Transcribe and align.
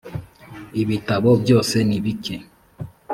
ibitabo 0.81 1.29
byose 1.43 1.75
nibike 1.87 2.35